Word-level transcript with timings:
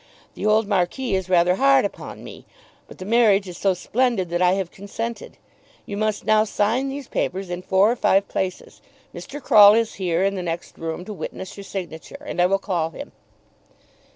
The 0.33 0.47
old 0.47 0.67
Marquis 0.67 1.13
is 1.13 1.29
rather 1.29 1.57
hard 1.57 1.85
upon 1.85 2.23
me, 2.23 2.43
but 2.87 2.97
the 2.97 3.05
marriage 3.05 3.47
is 3.47 3.59
so 3.59 3.75
splendid 3.75 4.31
that 4.31 4.41
I 4.41 4.53
have 4.53 4.71
consented. 4.71 5.37
You 5.85 5.95
must 5.95 6.25
now 6.25 6.43
sign 6.43 6.89
these 6.89 7.07
papers 7.07 7.51
in 7.51 7.61
four 7.61 7.91
or 7.91 7.95
five 7.95 8.27
places. 8.27 8.81
Mr. 9.13 9.39
Croll 9.39 9.75
is 9.75 9.93
here, 10.01 10.23
in 10.23 10.33
the 10.33 10.41
next 10.41 10.79
room, 10.79 11.05
to 11.05 11.13
witness 11.13 11.55
your 11.55 11.65
signature, 11.65 12.17
and 12.19 12.41
I 12.41 12.47
will 12.47 12.57
call 12.57 12.89
him." 12.89 13.11